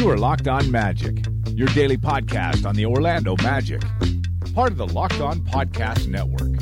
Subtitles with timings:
[0.00, 3.82] You are Locked On Magic, your daily podcast on the Orlando Magic,
[4.54, 6.58] part of the Locked On Podcast Network.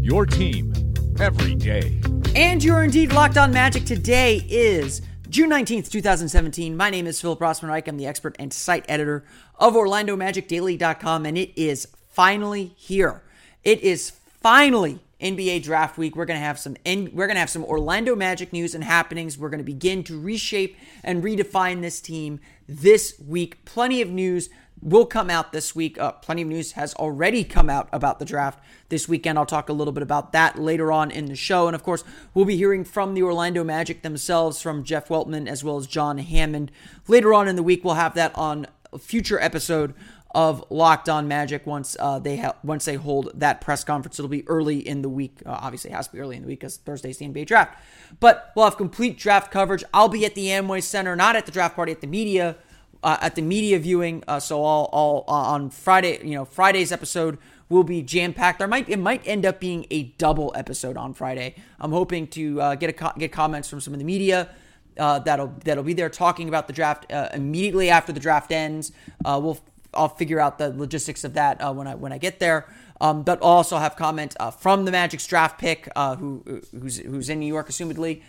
[0.00, 0.72] Your team
[1.18, 2.00] every day.
[2.36, 3.86] And you're indeed Locked On Magic.
[3.86, 6.76] Today is June 19th, 2017.
[6.76, 7.88] My name is Philip Rossman-Reich.
[7.88, 9.24] I'm the expert and site editor
[9.56, 13.20] of OrlandoMagicDaily.com, and it is finally here.
[13.64, 16.14] It is finally NBA draft week.
[16.14, 19.38] We're gonna have some we're gonna have some Orlando Magic news and happenings.
[19.38, 23.64] We're gonna begin to reshape and redefine this team this week.
[23.64, 24.50] Plenty of news
[24.82, 25.98] will come out this week.
[25.98, 29.38] Uh, plenty of news has already come out about the draft this weekend.
[29.38, 31.66] I'll talk a little bit about that later on in the show.
[31.66, 35.64] And of course, we'll be hearing from the Orlando Magic themselves, from Jeff Weltman as
[35.64, 36.70] well as John Hammond.
[37.08, 39.94] Later on in the week, we'll have that on a future episode
[40.36, 44.18] of Locked On Magic once uh, they ha- once they hold that press conference.
[44.18, 45.38] It'll be early in the week.
[45.46, 47.78] Uh, obviously, it has to be early in the week because Thursday's the NBA draft.
[48.20, 49.82] But we'll have complete draft coverage.
[49.94, 52.56] I'll be at the Amway Center, not at the draft party, at the media
[53.02, 54.22] uh, at the media viewing.
[54.28, 57.38] Uh, so all all uh, on Friday, you know, Friday's episode
[57.70, 58.58] will be jam packed.
[58.58, 61.54] There might it might end up being a double episode on Friday.
[61.80, 64.50] I'm hoping to uh, get a co- get comments from some of the media.
[64.98, 68.92] Uh, that'll that'll be there talking about the draft uh, immediately after the draft ends.
[69.24, 69.58] Uh, we'll
[69.96, 72.66] I'll figure out the logistics of that uh, when I when I get there.
[72.98, 77.28] Um, but also have comment uh, from the Magic's draft pick, uh, who who's who's
[77.28, 78.22] in New York, assumedly,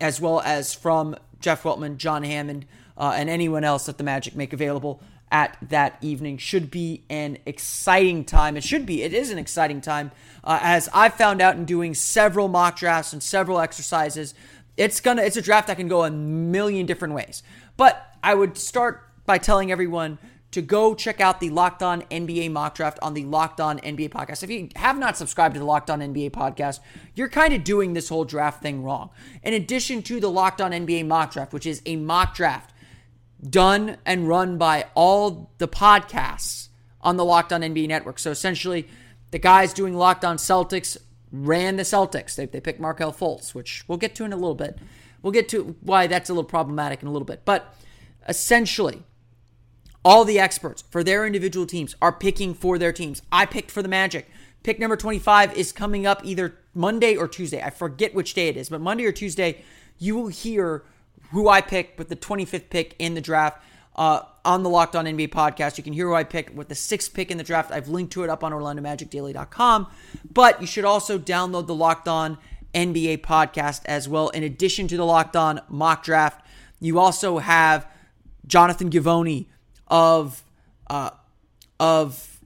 [0.00, 4.52] as well as from Jeff Weltman, John Hammond, and anyone else that the Magic make
[4.52, 6.36] available at that evening.
[6.38, 8.56] Should be an exciting time.
[8.56, 9.04] It should be.
[9.04, 10.10] It is an exciting time,
[10.44, 14.34] as I found out in doing several mock drafts and several exercises
[14.76, 17.42] it's gonna it's a draft that can go a million different ways.
[17.76, 20.18] But I would start by telling everyone
[20.52, 24.10] to go check out the Locked On NBA mock draft on the Locked On NBA
[24.10, 24.42] podcast.
[24.42, 26.80] If you have not subscribed to the Locked On NBA podcast,
[27.14, 29.10] you're kind of doing this whole draft thing wrong.
[29.42, 32.72] In addition to the Locked On NBA mock draft, which is a mock draft
[33.48, 36.68] done and run by all the podcasts
[37.00, 38.18] on the Locked On NBA network.
[38.18, 38.86] So essentially,
[39.30, 40.98] the guys doing Locked On Celtics
[41.32, 42.34] ran the Celtics.
[42.36, 44.78] They, they picked Markelle Fultz, which we'll get to in a little bit.
[45.22, 47.46] We'll get to why that's a little problematic in a little bit.
[47.46, 47.74] But
[48.28, 49.02] essentially,
[50.04, 53.22] all the experts for their individual teams are picking for their teams.
[53.30, 54.28] I picked for the Magic.
[54.62, 57.62] Pick number 25 is coming up either Monday or Tuesday.
[57.62, 59.62] I forget which day it is, but Monday or Tuesday,
[59.98, 60.84] you will hear
[61.30, 63.62] who I picked with the 25th pick in the draft
[63.96, 65.78] uh, on the Locked On NBA podcast.
[65.78, 67.72] You can hear who I picked with the sixth pick in the draft.
[67.72, 69.88] I've linked to it up on OrlandoMagicDaily.com.
[70.32, 72.38] But you should also download the Locked On
[72.74, 74.28] NBA podcast as well.
[74.30, 76.44] In addition to the Locked On mock draft,
[76.80, 77.86] you also have
[78.46, 79.46] Jonathan Givony
[79.92, 80.42] of
[80.88, 81.10] uh,
[81.78, 82.40] of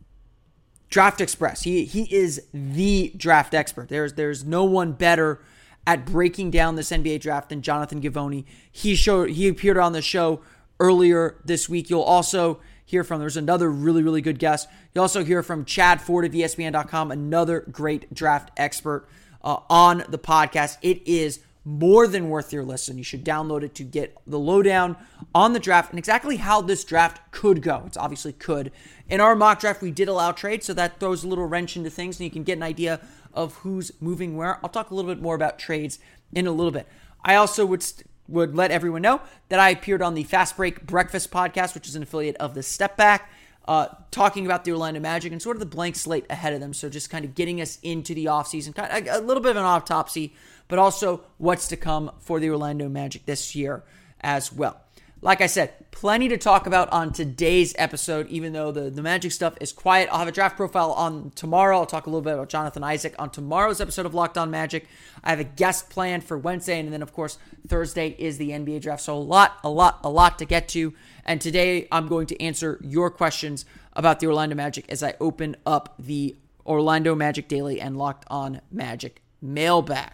[0.91, 1.62] Draft Express.
[1.62, 3.89] He he is the draft expert.
[3.89, 5.41] There's there's no one better
[5.87, 8.45] at breaking down this NBA draft than Jonathan Givony.
[8.71, 10.43] He showed he appeared on the show
[10.79, 11.89] earlier this week.
[11.89, 14.69] You'll also hear from, there's another really, really good guest.
[14.95, 19.09] You'll also hear from Chad Ford of ESPN.com, another great draft expert
[19.43, 20.78] uh, on the podcast.
[20.83, 22.97] It is more than worth your listen.
[22.97, 24.97] You should download it to get the lowdown
[25.34, 27.82] on the draft and exactly how this draft could go.
[27.87, 28.71] It's obviously could.
[29.09, 31.91] In our mock draft, we did allow trades, so that throws a little wrench into
[31.91, 33.00] things, and you can get an idea
[33.34, 34.60] of who's moving where.
[34.62, 35.99] I'll talk a little bit more about trades
[36.32, 36.87] in a little bit.
[37.25, 40.87] I also would st- would let everyone know that I appeared on the Fast Break
[40.87, 43.31] Breakfast podcast, which is an affiliate of the Step Back,
[43.69, 46.72] uh, talking about the Orlando Magic and sort of the blank slate ahead of them.
[46.72, 49.56] So just kind of getting us into the offseason, kind of a little bit of
[49.56, 50.34] an autopsy,
[50.69, 53.84] but also what's to come for the Orlando Magic this year
[54.21, 54.80] as well.
[55.22, 59.33] Like I said, plenty to talk about on today's episode, even though the, the Magic
[59.33, 60.10] stuff is quiet.
[60.13, 61.78] I'll have a draft profile on tomorrow.
[61.78, 64.86] I'll talk a little bit about Jonathan Isaac on tomorrow's episode of Locked On Magic.
[65.24, 68.83] I have a guest planned for Wednesday, and then, of course, Thursday is the NBA
[68.83, 69.03] draft.
[69.03, 70.92] So, a lot, a lot, a lot to get to.
[71.24, 73.65] And today, I'm going to answer your questions
[73.95, 76.36] about the Orlando Magic as I open up the
[76.66, 80.12] Orlando Magic Daily and Locked On Magic mailbag.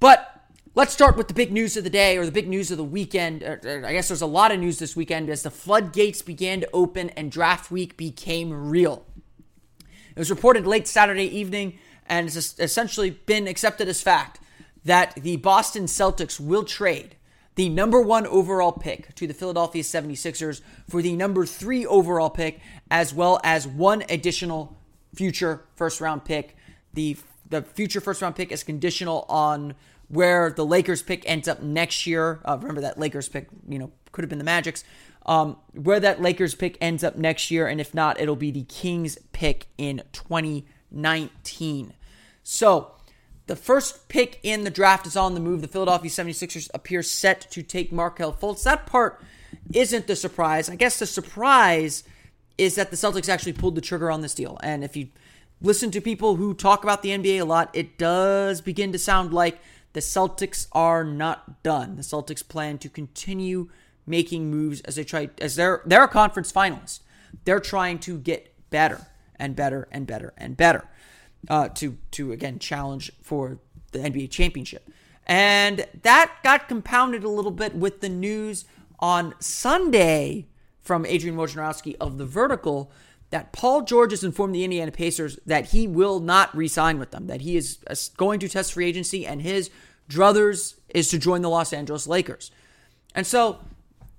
[0.00, 0.37] But
[0.78, 2.84] Let's start with the big news of the day or the big news of the
[2.84, 3.42] weekend.
[3.42, 6.60] Uh, uh, I guess there's a lot of news this weekend as the floodgates began
[6.60, 9.04] to open and draft week became real.
[10.14, 14.38] It was reported late Saturday evening and it's essentially been accepted as fact
[14.84, 17.16] that the Boston Celtics will trade
[17.56, 22.60] the number one overall pick to the Philadelphia 76ers for the number three overall pick,
[22.88, 24.76] as well as one additional
[25.12, 26.54] future first round pick.
[26.94, 27.16] The,
[27.50, 29.74] the future first round pick is conditional on
[30.08, 32.40] where the Lakers pick ends up next year.
[32.44, 34.84] Uh, remember that Lakers pick, you know, could have been the Magic's.
[35.26, 38.62] Um, where that Lakers pick ends up next year, and if not, it'll be the
[38.62, 41.92] Kings pick in 2019.
[42.42, 42.92] So,
[43.46, 45.60] the first pick in the draft is on the move.
[45.60, 48.62] The Philadelphia 76ers appear set to take Markelle Fultz.
[48.62, 49.22] That part
[49.72, 50.70] isn't the surprise.
[50.70, 52.04] I guess the surprise
[52.58, 54.58] is that the Celtics actually pulled the trigger on this deal.
[54.62, 55.08] And if you
[55.60, 59.32] listen to people who talk about the NBA a lot, it does begin to sound
[59.32, 59.60] like
[59.98, 61.96] the Celtics are not done.
[61.96, 63.68] The Celtics plan to continue
[64.06, 67.00] making moves as they try as they're they're a conference finalist.
[67.44, 70.86] They're trying to get better and better and better and better
[71.48, 73.58] uh, to to again challenge for
[73.90, 74.88] the NBA championship.
[75.26, 78.66] And that got compounded a little bit with the news
[79.00, 80.46] on Sunday
[80.80, 82.92] from Adrian Wojnarowski of The Vertical
[83.30, 87.26] that Paul George has informed the Indiana Pacers that he will not re-sign with them,
[87.26, 87.78] that he is
[88.16, 89.70] going to test free agency, and his
[90.08, 92.50] druthers is to join the Los Angeles Lakers.
[93.14, 93.58] And so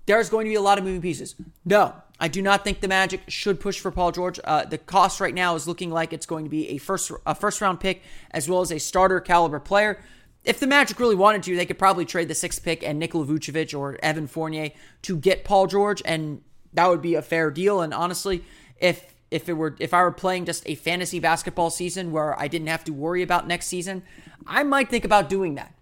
[0.06, 1.36] there's going to be a lot of moving pieces.
[1.66, 4.40] No, I do not think the Magic should push for Paul George.
[4.44, 7.34] Uh, the cost right now is looking like it's going to be a first a
[7.34, 8.02] first round pick
[8.32, 10.00] as well as a starter caliber player.
[10.44, 13.26] If the Magic really wanted to, they could probably trade the sixth pick and Nikola
[13.26, 14.72] Vucevic or Evan Fournier
[15.04, 16.42] to get Paul George, and
[16.74, 17.82] that would be a fair deal.
[17.82, 18.44] And honestly,
[18.80, 22.48] if if it were if I were playing just a fantasy basketball season where I
[22.48, 24.04] didn't have to worry about next season,
[24.48, 25.74] I might think about doing that.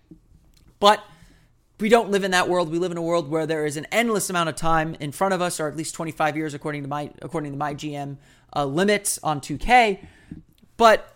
[0.80, 1.04] But
[1.80, 2.72] we don't live in that world.
[2.72, 5.34] We live in a world where there is an endless amount of time in front
[5.34, 8.18] of us, or at least 25 years according to my according to my GM
[8.56, 10.06] uh, limits on 2K.
[10.78, 11.16] But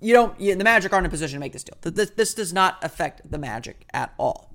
[0.00, 0.38] you don't.
[0.40, 1.76] You, the Magic aren't in a position to make this deal.
[1.80, 4.52] This, this does not affect the Magic at all.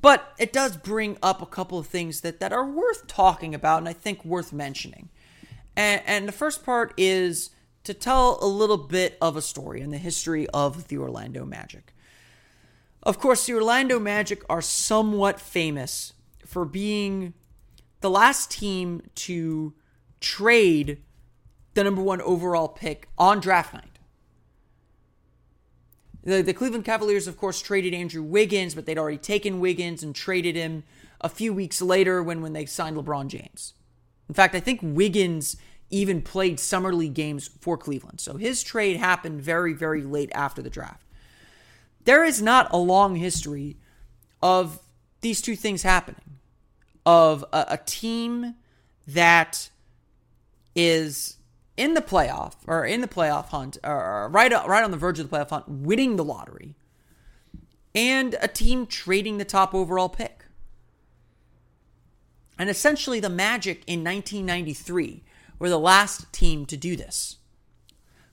[0.00, 3.78] But it does bring up a couple of things that, that are worth talking about
[3.78, 5.08] and I think worth mentioning.
[5.76, 7.50] And, and the first part is
[7.84, 11.94] to tell a little bit of a story in the history of the Orlando Magic.
[13.02, 16.12] Of course, the Orlando Magic are somewhat famous
[16.46, 17.34] for being
[18.00, 19.74] the last team to
[20.20, 21.02] trade
[21.74, 23.98] the number one overall pick on draft night.
[26.24, 30.14] The, the Cleveland Cavaliers, of course, traded Andrew Wiggins, but they'd already taken Wiggins and
[30.14, 30.84] traded him
[31.20, 33.74] a few weeks later when, when they signed LeBron James.
[34.28, 35.56] In fact, I think Wiggins
[35.90, 38.20] even played summer league games for Cleveland.
[38.20, 41.01] So his trade happened very, very late after the draft.
[42.04, 43.76] There is not a long history
[44.42, 44.80] of
[45.20, 46.38] these two things happening
[47.06, 48.54] of a, a team
[49.06, 49.70] that
[50.74, 51.36] is
[51.76, 55.28] in the playoff or in the playoff hunt or right right on the verge of
[55.28, 56.76] the playoff hunt winning the lottery
[57.94, 60.44] and a team trading the top overall pick.
[62.58, 65.24] And essentially the magic in 1993
[65.58, 67.38] were the last team to do this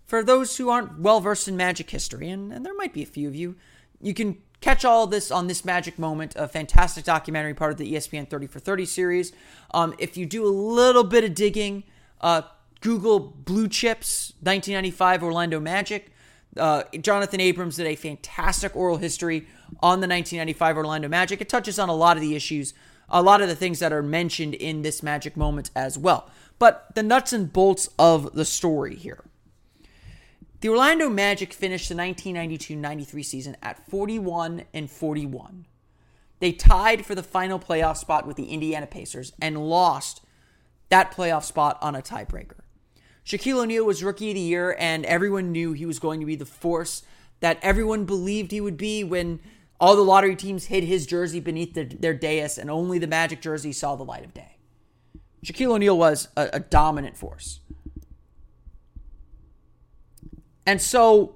[0.09, 3.07] for those who aren't well versed in magic history and, and there might be a
[3.07, 3.56] few of you
[4.01, 7.94] you can catch all this on this magic moment a fantastic documentary part of the
[7.94, 9.31] espn 30 for 30 series
[9.73, 11.83] um, if you do a little bit of digging
[12.21, 12.41] uh,
[12.81, 16.11] Google Blue Chips 1995 Orlando Magic.
[16.57, 19.47] Uh, Jonathan Abrams did a fantastic oral history
[19.81, 21.41] on the 1995 Orlando Magic.
[21.41, 22.73] It touches on a lot of the issues,
[23.09, 26.30] a lot of the things that are mentioned in this Magic moment as well.
[26.57, 29.23] But the nuts and bolts of the story here.
[30.61, 35.66] The Orlando Magic finished the 1992-93 season at 41 and 41.
[36.39, 40.21] They tied for the final playoff spot with the Indiana Pacers and lost
[40.89, 42.59] that playoff spot on a tiebreaker.
[43.25, 46.35] Shaquille O'Neal was rookie of the year, and everyone knew he was going to be
[46.35, 47.04] the force
[47.39, 49.39] that everyone believed he would be when
[49.80, 53.39] all the lottery teams hid his jersey beneath the, their dais, and only the Magic
[53.39, 54.57] jersey saw the light of day.
[55.45, 57.61] Shaquille O'Neal was a, a dominant force.
[60.69, 61.33] And so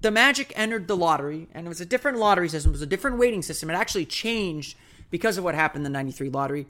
[0.00, 2.86] the Magic entered the lottery, and it was a different lottery system, it was a
[2.86, 3.68] different weighting system.
[3.68, 4.78] It actually changed
[5.10, 6.66] because of what happened in the 93 lottery.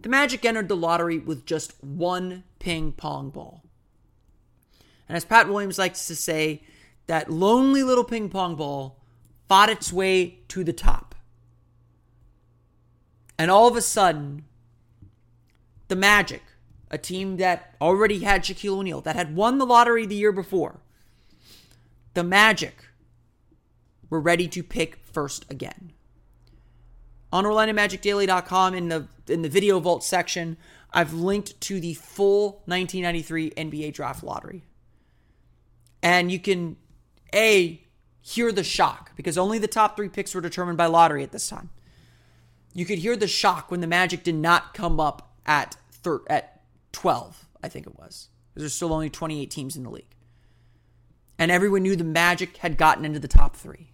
[0.00, 3.62] The Magic entered the lottery with just one ping pong ball.
[5.06, 6.62] And as Pat Williams likes to say,
[7.06, 8.98] that lonely little ping pong ball
[9.46, 11.14] fought its way to the top.
[13.38, 14.46] And all of a sudden,
[15.88, 16.44] the Magic,
[16.90, 20.80] a team that already had Shaquille O'Neal, that had won the lottery the year before,
[22.14, 22.86] the Magic
[24.10, 25.92] were ready to pick first again
[27.34, 30.56] on OrlandoMagicDaily.com in the in the video vault section,
[30.92, 34.62] I've linked to the full 1993 NBA draft lottery.
[36.00, 36.76] And you can
[37.34, 37.82] a
[38.20, 41.48] hear the shock because only the top three picks were determined by lottery at this
[41.48, 41.70] time.
[42.72, 46.62] You could hear the shock when the Magic did not come up at thir- at
[46.92, 48.28] 12, I think it was.
[48.52, 50.13] Because there's still only 28 teams in the league.
[51.38, 53.90] And everyone knew the Magic had gotten into the top three.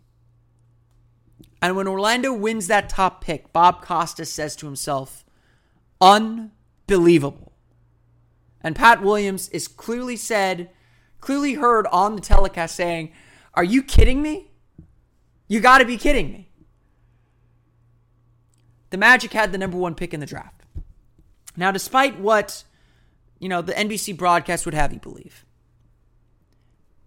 [1.62, 5.25] And when Orlando wins that top pick, Bob Costas says to himself,
[6.00, 7.52] unbelievable.
[8.62, 10.70] And Pat Williams is clearly said,
[11.20, 13.12] clearly heard on the telecast saying,
[13.54, 14.50] Are you kidding me?
[15.49, 16.50] You got to be kidding me.
[18.90, 20.62] The Magic had the number one pick in the draft.
[21.56, 22.64] Now, despite what,
[23.38, 25.44] you know, the NBC broadcast would have you believe,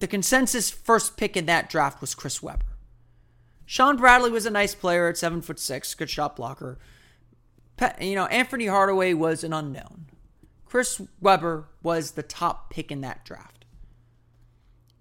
[0.03, 2.75] the consensus first pick in that draft was Chris Webber.
[3.65, 6.77] Shawn Bradley was a nice player at seven foot six, good shot blocker.
[8.01, 10.07] You know, Anthony Hardaway was an unknown.
[10.65, 13.63] Chris Webber was the top pick in that draft.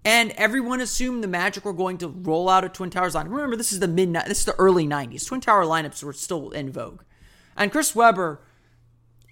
[0.05, 3.27] And everyone assumed the Magic were going to roll out a Twin Towers line.
[3.27, 5.27] Remember, this is the mid, this is the early '90s.
[5.27, 7.01] Twin Tower lineups were still in vogue,
[7.57, 8.39] and Chris Webber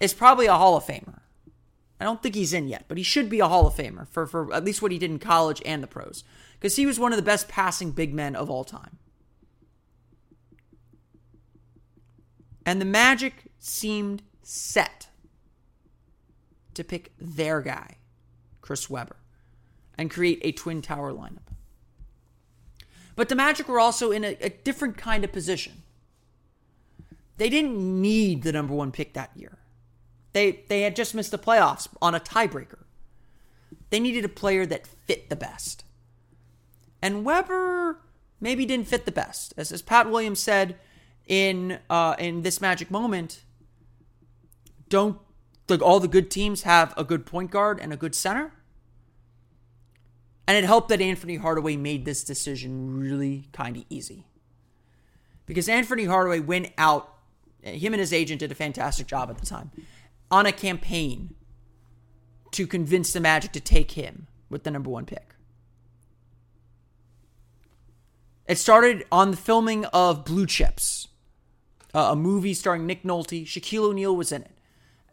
[0.02, 1.21] is probably a Hall of Famer.
[2.02, 4.26] I don't think he's in yet, but he should be a Hall of Famer for,
[4.26, 6.24] for at least what he did in college and the pros,
[6.60, 8.98] because he was one of the best passing big men of all time.
[12.66, 15.10] And the Magic seemed set
[16.74, 17.98] to pick their guy,
[18.62, 19.18] Chris Webber,
[19.96, 21.54] and create a Twin Tower lineup.
[23.16, 25.84] But the Magic were also in a, a different kind of position.
[27.38, 29.60] They didn't need the number one pick that year.
[30.34, 32.84] They they had just missed the playoffs on a tiebreaker.
[33.90, 35.84] They needed a player that fit the best.
[37.02, 38.00] And Webber
[38.40, 39.54] maybe didn't fit the best.
[39.58, 40.78] As, as Pat Williams said
[41.28, 43.44] in uh, in this magic moment,
[44.90, 45.20] don't
[45.70, 48.54] like all the good teams have a good point guard and a good center.
[50.48, 54.26] And it helped that Anthony Hardaway made this decision really kind of easy.
[55.46, 57.14] Because Anthony Hardaway went out,
[57.62, 59.72] him and his agent did a fantastic job at the time,
[60.32, 61.36] on a campaign
[62.52, 65.36] to convince the Magic to take him with the number one pick.
[68.48, 71.08] It started on the filming of Blue Chips,
[71.94, 73.46] uh, a movie starring Nick Nolte.
[73.46, 74.58] Shaquille O'Neal was in it.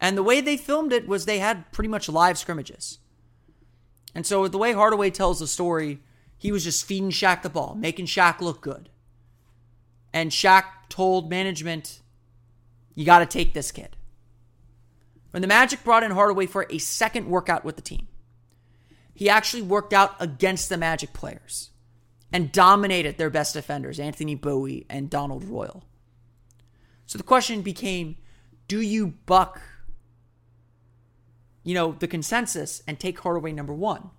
[0.01, 2.99] And the way they filmed it was they had pretty much live scrimmages.
[4.15, 5.99] And so the way Hardaway tells the story,
[6.37, 8.89] he was just feeding Shaq the ball, making Shaq look good.
[10.13, 12.01] And Shaq told management,
[12.95, 13.95] you got to take this kid.
[15.31, 18.07] When the Magic brought in Hardaway for a second workout with the team,
[19.13, 21.69] he actually worked out against the Magic players
[22.31, 25.83] and dominated their best defenders, Anthony Bowie and Donald Royal.
[27.05, 28.17] So the question became
[28.67, 29.59] do you buck
[31.63, 34.09] you know, the consensus and take Hardaway number one?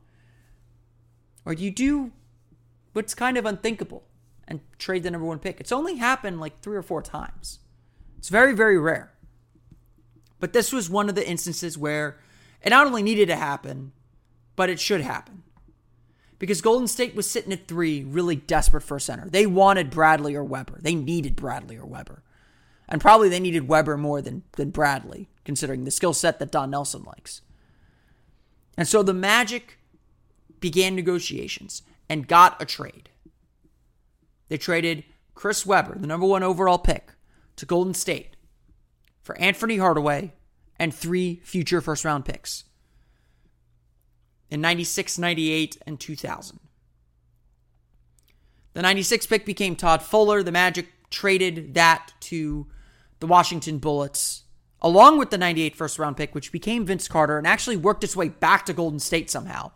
[1.44, 2.12] Or do you do
[2.92, 4.04] what's kind of unthinkable
[4.46, 5.60] and trade the number one pick?
[5.60, 7.58] It's only happened like three or four times.
[8.18, 9.12] It's very, very rare.
[10.40, 12.18] But this was one of the instances where
[12.62, 13.92] it not only needed to happen,
[14.56, 15.42] but it should happen.
[16.38, 19.28] Because Golden State was sitting at three, really desperate for a center.
[19.28, 20.78] They wanted Bradley or Webber.
[20.80, 22.22] They needed Bradley or Webber.
[22.88, 26.70] And probably they needed Webber more than, than Bradley, considering the skill set that Don
[26.70, 27.42] Nelson likes.
[28.76, 29.78] And so the Magic
[30.60, 33.10] began negotiations and got a trade.
[34.48, 35.04] They traded
[35.34, 37.12] Chris Webber, the number one overall pick,
[37.56, 38.34] to Golden State
[39.30, 40.32] for Anthony Hardaway
[40.76, 42.64] and three future first round picks
[44.50, 46.58] in 96, 98, and 2000.
[48.72, 50.42] The 96 pick became Todd Fuller.
[50.42, 52.66] The Magic traded that to
[53.20, 54.42] the Washington Bullets,
[54.82, 58.16] along with the 98 first round pick, which became Vince Carter and actually worked its
[58.16, 59.70] way back to Golden State somehow.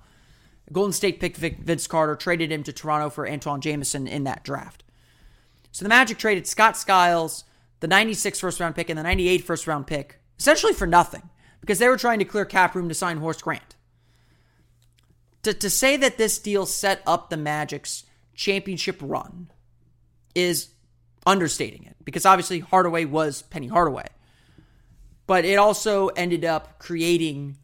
[0.73, 4.83] Golden State picked Vince Carter, traded him to Toronto for Antawn Jamison in that draft.
[5.71, 7.45] So the Magic traded Scott Skiles,
[7.85, 11.29] the 96 first round pick, and the 98 first round pick, essentially for nothing,
[11.61, 13.77] because they were trying to clear cap room to sign Horace Grant.
[15.43, 19.51] To, to say that this deal set up the Magic's championship run
[20.35, 20.71] is
[21.27, 24.07] understating it because obviously Hardaway was Penny Hardaway.
[25.27, 27.59] But it also ended up creating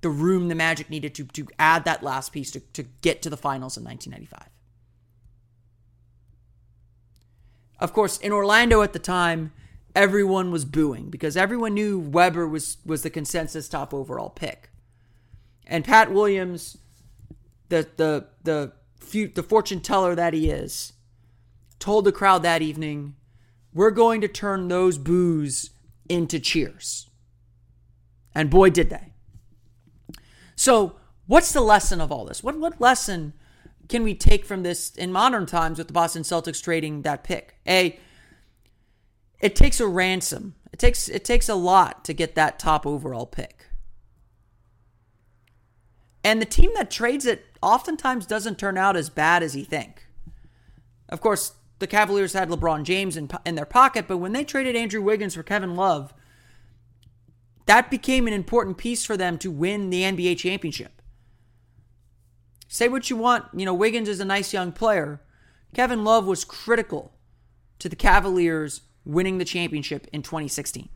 [0.00, 3.30] the room the Magic needed to, to add that last piece to, to get to
[3.30, 4.49] the finals in 1995.
[7.80, 9.52] Of course, in Orlando at the time,
[9.96, 14.70] everyone was booing because everyone knew Webber was, was the consensus top overall pick.
[15.66, 16.78] And Pat Williams,
[17.68, 18.72] the the the
[19.34, 20.92] the fortune teller that he is,
[21.78, 23.14] told the crowd that evening,
[23.72, 25.70] we're going to turn those boos
[26.08, 27.08] into cheers.
[28.34, 29.12] And boy, did they.
[30.56, 30.96] So,
[31.26, 32.42] what's the lesson of all this?
[32.42, 33.32] What, what lesson
[33.90, 37.56] can we take from this in modern times with the Boston Celtics trading that pick?
[37.66, 37.98] A,
[39.40, 40.54] it takes a ransom.
[40.72, 43.66] It takes it takes a lot to get that top overall pick.
[46.22, 50.06] And the team that trades it oftentimes doesn't turn out as bad as you think.
[51.08, 54.76] Of course, the Cavaliers had LeBron James in, in their pocket, but when they traded
[54.76, 56.14] Andrew Wiggins for Kevin Love,
[57.66, 60.99] that became an important piece for them to win the NBA championship.
[62.72, 65.20] Say what you want, you know, Wiggins is a nice young player.
[65.74, 67.12] Kevin Love was critical
[67.80, 70.88] to the Cavaliers winning the championship in 2016.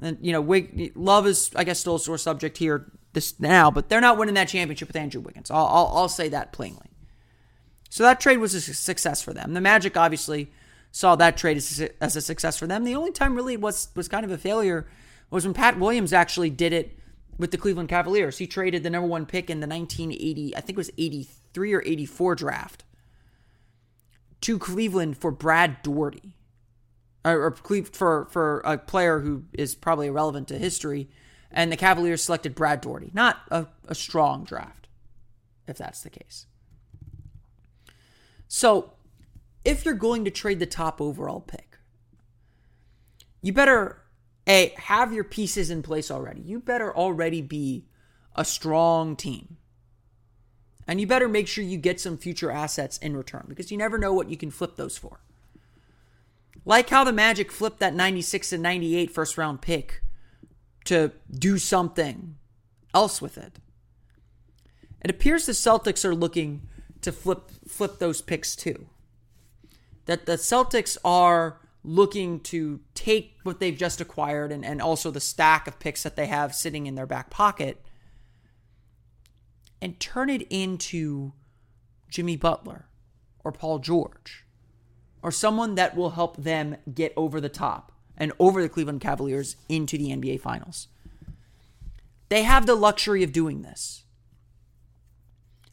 [0.00, 3.70] And you know, Wig, Love is, I guess, still a sore subject here this now,
[3.70, 5.50] but they're not winning that championship with Andrew Wiggins.
[5.50, 6.86] I'll, I'll, I'll say that plainly.
[7.90, 9.52] So that trade was a success for them.
[9.52, 10.50] The Magic obviously
[10.90, 12.84] saw that trade as a, as a success for them.
[12.84, 14.86] The only time really was was kind of a failure
[15.30, 16.98] was when Pat Williams actually did it
[17.38, 18.38] with the Cleveland Cavaliers.
[18.38, 21.82] He traded the number one pick in the 1980, I think it was 83 or
[21.86, 22.84] 84 draft,
[24.42, 26.36] to Cleveland for Brad Daugherty,
[27.24, 31.08] uh, or, or for for a player who is probably irrelevant to history.
[31.50, 33.10] And the Cavaliers selected Brad Daugherty.
[33.14, 34.88] Not a, a strong draft,
[35.66, 36.46] if that's the case.
[38.46, 38.92] So,
[39.64, 41.78] if you're going to trade the top overall pick,
[43.40, 44.02] you better
[44.48, 46.40] a have your pieces in place already.
[46.40, 47.84] You better already be
[48.34, 49.58] a strong team.
[50.86, 53.98] And you better make sure you get some future assets in return because you never
[53.98, 55.20] know what you can flip those for.
[56.64, 60.02] Like how the Magic flipped that 96 and 98 first round pick
[60.86, 62.36] to do something
[62.94, 63.58] else with it.
[65.02, 66.62] It appears the Celtics are looking
[67.02, 68.86] to flip flip those picks too.
[70.06, 75.20] That the Celtics are looking to take what they've just acquired and, and also the
[75.20, 77.82] stack of picks that they have sitting in their back pocket
[79.80, 81.32] and turn it into
[82.10, 82.86] Jimmy Butler
[83.42, 84.44] or Paul George
[85.22, 89.56] or someone that will help them get over the top and over the Cleveland Cavaliers
[89.68, 90.88] into the NBA Finals.
[92.28, 94.04] They have the luxury of doing this.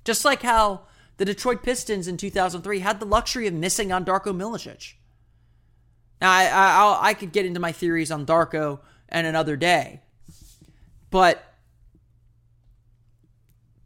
[0.06, 0.84] Just like how
[1.18, 4.94] the Detroit Pistons in 2003 had the luxury of missing on Darko Milicic.
[6.22, 10.02] Now, I, I, I could get into my theories on Darko and another day,
[11.12, 11.44] but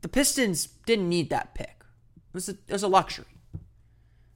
[0.02, 1.84] the Pistons didn't need that pick.
[2.30, 3.26] It was a, it was a luxury.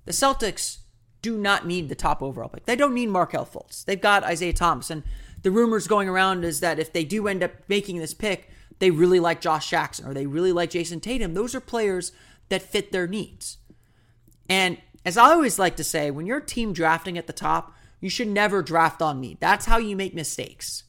[0.05, 0.79] The Celtics
[1.21, 2.65] do not need the top overall pick.
[2.65, 3.85] They don't need Markelle Fultz.
[3.85, 4.89] They've got Isaiah Thomas.
[4.89, 5.03] And
[5.41, 8.91] the rumors going around is that if they do end up making this pick, they
[8.91, 11.33] really like Josh Jackson or they really like Jayson Tatum.
[11.33, 12.11] Those are players
[12.49, 13.57] that fit their needs.
[14.49, 18.09] And as I always like to say, when you're team drafting at the top, you
[18.09, 19.39] should never draft on need.
[19.39, 20.83] That's how you make mistakes.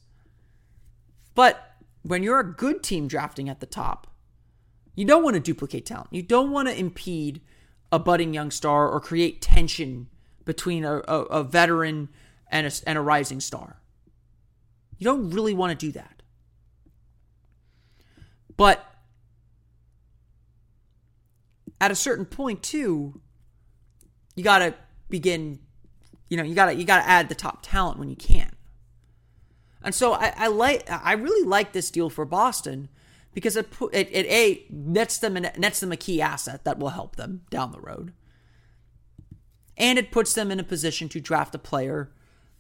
[1.37, 4.09] But when you're a good team drafting at the top,
[4.97, 6.09] you don't want to duplicate talent.
[6.11, 7.41] You don't want to impede
[7.93, 10.09] a budding young star or create tension
[10.45, 12.09] between a, a, a veteran
[12.51, 13.81] and a, and a rising star.
[14.99, 16.21] You don't really want to do that.
[18.57, 18.85] But
[21.81, 23.21] at a certain point too,
[24.35, 24.75] you got to
[25.09, 25.61] begin,
[26.29, 28.53] you know, you got to you got to add the top talent when you can.
[29.83, 32.89] And so I, I like I really like this deal for Boston
[33.35, 37.17] because it, it, it a nets them nets them a key asset that will help
[37.17, 38.13] them down the road,
[39.77, 42.11] and it puts them in a position to draft a player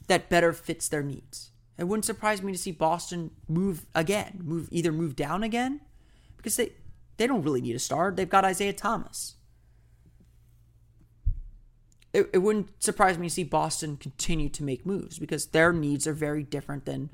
[0.09, 1.50] that better fits their needs.
[1.79, 5.81] It wouldn't surprise me to see Boston move again, move either move down again,
[6.37, 6.72] because they
[7.16, 8.11] they don't really need a star.
[8.11, 9.37] They've got Isaiah Thomas.
[12.14, 16.07] It, it wouldn't surprise me to see Boston continue to make moves because their needs
[16.07, 17.11] are very different than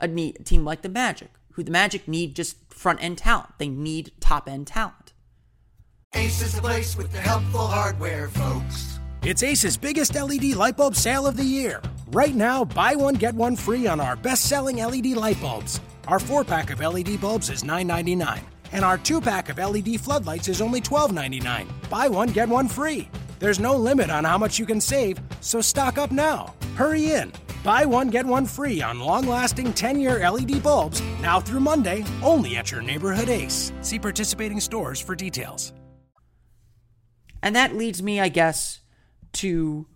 [0.00, 3.50] a, need, a team like the Magic, who the Magic need just front end talent.
[3.58, 5.12] They need top end talent.
[6.14, 8.98] Ace is the place with the helpful hardware, folks.
[9.22, 11.82] It's Ace's biggest LED light bulb sale of the year.
[12.12, 15.78] Right now, buy one, get one free on our best selling LED light bulbs.
[16.06, 18.40] Our four pack of LED bulbs is $9.99,
[18.72, 21.66] and our two pack of LED floodlights is only $12.99.
[21.90, 23.10] Buy one, get one free.
[23.38, 26.54] There's no limit on how much you can save, so stock up now.
[26.74, 27.32] Hurry in.
[27.64, 32.04] Buy one, get one free on long lasting 10 year LED bulbs now through Monday,
[32.22, 33.72] only at your neighborhood Ace.
[33.82, 35.72] See participating stores for details.
[37.42, 38.80] And that leads me, I guess,
[39.34, 39.86] to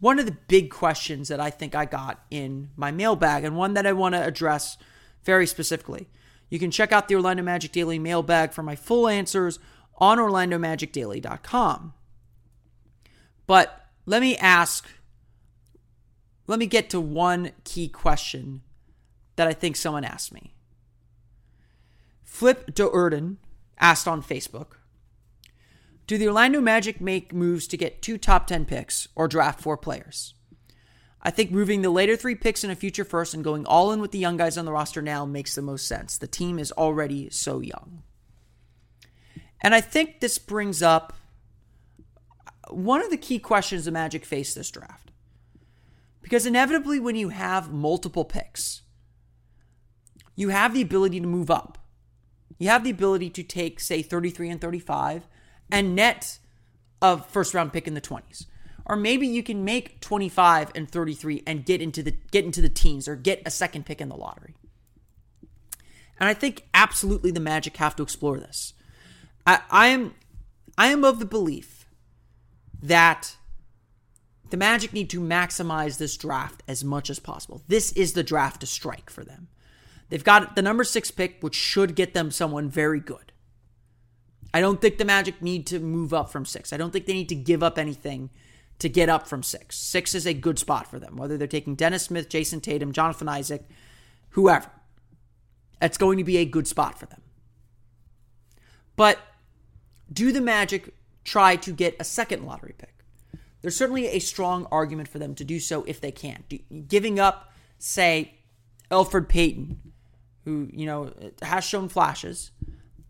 [0.00, 3.74] one of the big questions that I think I got in my mailbag, and one
[3.74, 4.76] that I want to address
[5.24, 6.08] very specifically.
[6.48, 9.58] You can check out the Orlando Magic Daily mailbag for my full answers
[9.98, 11.94] on orlandomagicdaily.com.
[13.46, 14.88] But let me ask,
[16.46, 18.62] let me get to one key question
[19.36, 20.54] that I think someone asked me.
[22.22, 23.38] Flip de Erden
[23.78, 24.76] asked on Facebook
[26.06, 29.76] Do the Orlando Magic make moves to get two top 10 picks or draft four
[29.76, 30.34] players?
[31.22, 34.00] I think moving the later three picks in a future first and going all in
[34.00, 36.18] with the young guys on the roster now makes the most sense.
[36.18, 38.02] The team is already so young.
[39.60, 41.12] And I think this brings up
[42.74, 45.10] one of the key questions the Magic face this draft.
[46.20, 48.82] Because inevitably, when you have multiple picks,
[50.34, 51.78] you have the ability to move up.
[52.58, 55.26] You have the ability to take, say, 33 and 35
[55.70, 56.38] and net
[57.00, 58.46] a first round pick in the 20s.
[58.86, 62.68] Or maybe you can make 25 and 33 and get into the get into the
[62.68, 64.54] teens or get a second pick in the lottery.
[66.18, 68.74] And I think absolutely the Magic have to explore this.
[69.46, 70.14] I, I am
[70.76, 71.71] I am of the belief
[72.82, 73.36] that
[74.50, 77.62] the Magic need to maximize this draft as much as possible.
[77.68, 79.48] This is the draft to strike for them.
[80.10, 83.32] They've got the number six pick, which should get them someone very good.
[84.52, 86.72] I don't think the Magic need to move up from six.
[86.72, 88.28] I don't think they need to give up anything
[88.78, 89.78] to get up from six.
[89.78, 93.28] Six is a good spot for them, whether they're taking Dennis Smith, Jayson Tatum, Jonathan
[93.28, 93.66] Isaac,
[94.30, 94.70] whoever.
[95.80, 97.22] It's going to be a good spot for them.
[98.96, 99.18] But
[100.12, 100.92] do the Magic
[101.24, 102.94] try to get a second lottery pick?
[103.60, 106.44] There's certainly a strong argument for them to do so if they can.
[106.88, 108.34] Giving up, say,
[108.90, 109.92] Elfrid Payton,
[110.44, 112.50] who, you know, has shown flashes,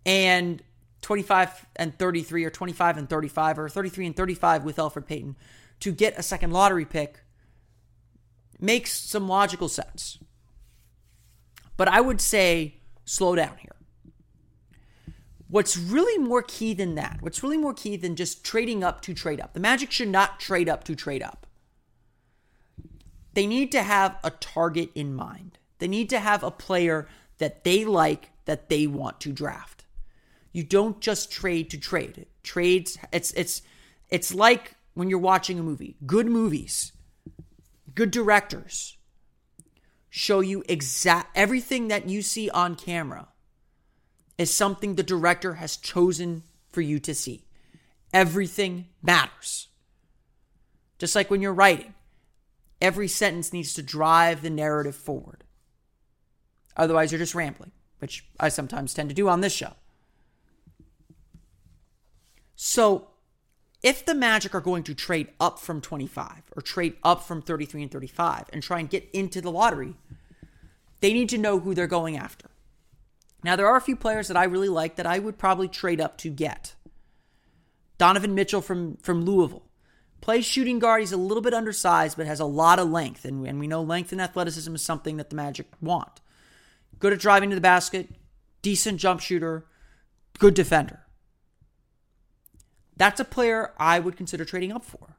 [0.05, 0.63] and
[1.01, 5.37] 25 and 33 or 25 and 35 or 33 and 35 with Elfrid Payton
[5.81, 7.21] to get a second lottery pick
[8.61, 10.19] makes some logical sense.
[11.77, 13.75] But I would say slow down here.
[15.53, 19.13] What's really more key than that, what's really more key than just trading up to
[19.13, 21.47] trade up, the Magic should not trade up to trade up.
[23.35, 25.59] They need to have a target in mind.
[25.79, 29.85] They need to have a player that they like that they want to draft.
[30.53, 32.25] You don't just trade to trade.
[32.43, 33.61] Trades it's it's
[34.09, 35.99] it's like when you're watching a movie.
[36.07, 36.93] Good movies,
[37.95, 38.97] good directors
[40.09, 43.29] show you exact everything that you see on camera
[44.39, 47.45] is something the director has chosen for you to see.
[48.13, 49.69] Everything matters.
[50.99, 51.95] Just like when you're writing,
[52.81, 55.45] every sentence needs to drive the narrative forward.
[56.77, 59.73] Otherwise, you're just rambling, which I sometimes tend to do on this show.
[62.55, 63.09] So,
[63.83, 67.83] if the Magic are going to trade up from 25 or trade up from 33
[67.83, 69.97] and 35 and try and get into the lottery,
[71.01, 72.49] they need to know who they're going after.
[73.45, 76.01] Now, there are a few players that I really like that I would probably trade
[76.01, 76.75] up to get.
[77.99, 79.65] Donovan Mitchell from, from Louisville.
[80.21, 81.01] Plays shooting guard.
[81.01, 83.25] He's a little bit undersized, but has a lot of length.
[83.25, 86.21] And, and we know length and athleticism is something that the Magic want.
[87.01, 88.09] Good at driving to the basket,
[88.63, 89.67] decent jump shooter,
[90.39, 91.01] good defender.
[92.97, 95.17] That's a player I would consider trading up for.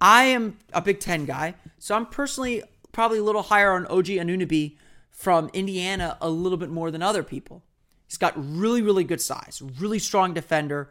[0.00, 4.06] I am a Big Ten guy, so I'm personally probably a little higher on OG
[4.06, 4.76] Anunoby
[5.16, 7.64] from Indiana a little bit more than other people.
[8.06, 10.90] He's got really, really good size, really strong defender,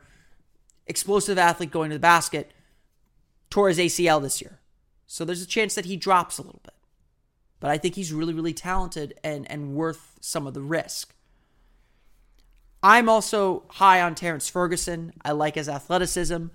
[0.88, 2.52] explosive athlete going to the basket,
[3.52, 4.60] tore his ACL this year.
[5.06, 6.74] So there's a chance that he drops a little bit.
[7.60, 11.14] But I think he's really, really talented and, and worth some of the risk.
[12.82, 15.14] I'm also high on Terrence Ferguson.
[15.24, 16.48] I like his athleticism.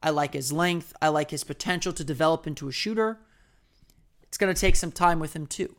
[0.00, 0.94] I like his length.
[1.02, 3.18] I like his potential to develop into a shooter.
[4.22, 5.74] It's going to take some time with him, too.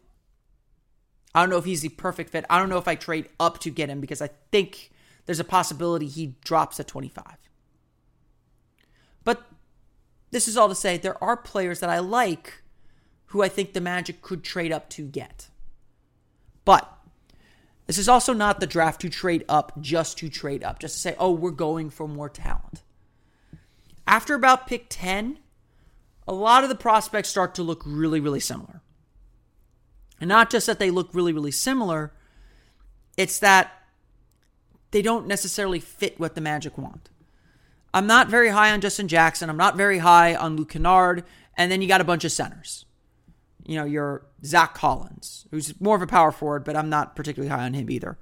[1.36, 2.46] I don't know if he's the perfect fit.
[2.50, 4.92] I don't know if I trade up to get him because I think
[5.26, 7.26] there's a possibility he drops at 25.
[9.24, 9.46] But
[10.32, 12.62] this is all to say there are players that I like
[13.28, 15.50] who I think the Magic could trade up to get.
[16.66, 16.92] But
[17.86, 21.00] this is also not the draft to trade up just to trade up, just to
[21.00, 22.84] say, oh, we're going for more talent.
[24.06, 25.40] After about pick 10,
[26.28, 28.82] a lot of the prospects start to look really, really similar.
[30.20, 32.14] And not just that they look really, really similar,
[33.18, 33.72] it's that
[34.92, 37.10] they don't necessarily fit what the Magic want.
[37.94, 39.50] I'm not very high on Justin Jackson.
[39.50, 41.24] I'm not very high on Luke Kennard.
[41.56, 42.86] And then you got a bunch of centers
[43.68, 47.54] you know, your Zach Collins, who's more of a power forward, but I'm not particularly
[47.54, 48.18] high on him either.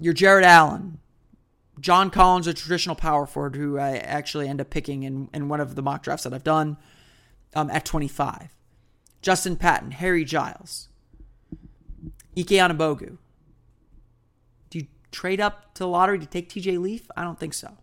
[0.00, 0.98] Your Jarrett Allen,
[1.78, 5.60] John Collins, a traditional power forward who I actually end up picking in, in one
[5.60, 6.78] of the mock drafts that I've done
[7.54, 8.54] um, at 25.
[9.20, 10.88] Justin Patton, Harry Giles,
[12.36, 13.18] Ike Anigbogu.
[14.70, 17.08] Do you trade up to the lottery to take TJ Leaf?
[17.16, 17.76] I don't think so.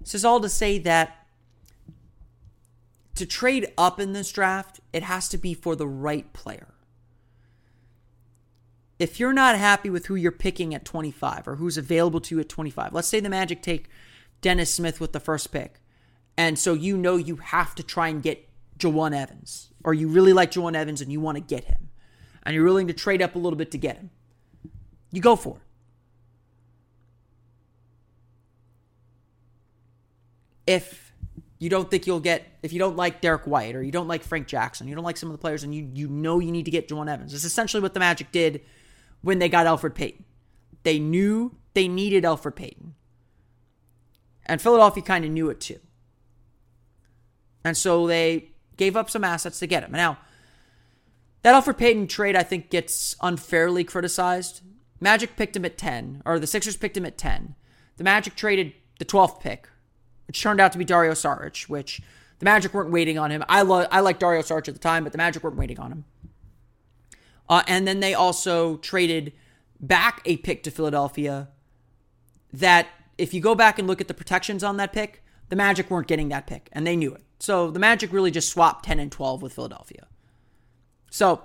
[0.00, 1.26] This is all to say that
[3.16, 6.74] to trade up in this draft, it has to be for the right player.
[8.98, 12.40] if you're not happy with who you're picking at 25 or who's available to you
[12.40, 13.88] at 25, let's say the Magic take
[14.40, 15.80] Dennis Smith with the first pick,
[16.36, 20.32] and so you know you have to try and get Jawun Evans, or you really
[20.32, 21.90] like Jawun Evans and you want to get him,
[22.46, 24.10] and you're willing to trade up a little bit to get him,
[25.10, 25.62] you go for it.
[30.66, 31.12] If
[31.58, 34.22] you don't think you'll get, if you don't like Derrick White or you don't like
[34.22, 36.64] Frank Jackson, you don't like some of the players, and you you know you need
[36.64, 37.34] to get Jawun Evans.
[37.34, 38.62] It's essentially what the Magic did
[39.22, 40.24] when they got Elfrid Payton.
[40.82, 42.94] They knew they needed Elfrid Payton.
[44.46, 45.80] And Philadelphia kind of knew it too.
[47.64, 49.90] And so they gave up some assets to get him.
[49.90, 50.18] Now,
[51.46, 54.62] that Elfrid Payton trade, I think, gets unfairly criticized.
[54.98, 57.54] Magic picked him at 10, or the Sixers picked him at 10.
[57.98, 59.68] The Magic traded the 12th pick,
[60.26, 62.02] which turned out to be Dario Saric, which
[62.40, 63.44] the Magic weren't waiting on him.
[63.48, 65.92] I, lo- I like Dario Saric at the time, but the Magic weren't waiting on
[65.92, 66.04] him.
[67.48, 69.32] Uh, and then they also traded
[69.78, 71.46] back a pick to Philadelphia
[72.52, 75.92] that, if you go back and look at the protections on that pick, the Magic
[75.92, 77.22] weren't getting that pick, and they knew it.
[77.38, 80.08] So the Magic really just swapped 10 and 12 with Philadelphia.
[81.16, 81.40] So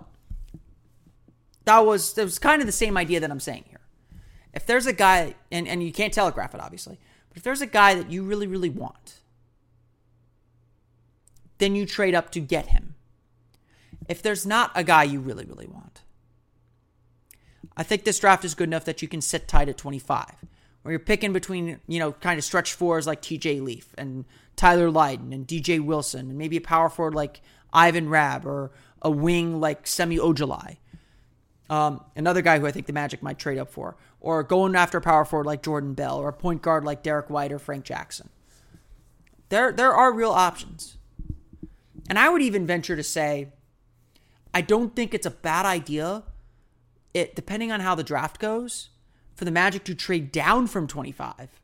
[1.63, 3.79] that was that was kind of the same idea that I'm saying here.
[4.53, 7.67] If there's a guy, and, and you can't telegraph it obviously, but if there's a
[7.67, 9.21] guy that you really, really want,
[11.59, 12.95] then you trade up to get him.
[14.09, 16.01] If there's not a guy you really, really want,
[17.77, 20.35] I think this draft is good enough that you can sit tight at 25,
[20.81, 24.25] where you're picking between, you know, kind of stretch fours like TJ Leaf and
[24.57, 27.39] Tyler Lydon and DJ Wilson, and maybe a power forward like
[27.71, 30.77] Ivan Rabb or a wing like Semi Ojeleye.
[31.69, 34.97] Um, another guy who I think the Magic might trade up for, or going after
[34.97, 37.85] a power forward like Jordan Bell, or a point guard like Derrick White or Frank
[37.85, 38.29] Jackson.
[39.49, 40.97] There, there are real options.
[42.09, 43.49] And I would even venture to say,
[44.53, 46.23] I don't think it's a bad idea,
[47.13, 48.89] it depending on how the draft goes,
[49.33, 51.61] for the Magic to trade down from 25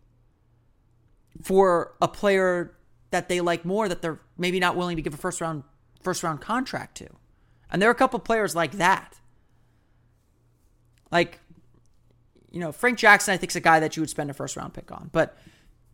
[1.41, 2.73] for a player
[3.11, 5.63] that they like more that they're maybe not willing to give a first round
[6.01, 7.07] first round contract to.
[7.71, 9.19] And there are a couple players like that.
[11.11, 11.39] Like,
[12.51, 14.55] you know, Frank Jackson, I think, is a guy that you would spend a first
[14.55, 15.09] round pick on.
[15.11, 15.37] But